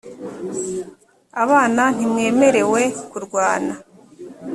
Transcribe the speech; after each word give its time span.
abana 1.43 1.83
ntimwemerewe 1.95 2.81
kurwana. 3.09 3.73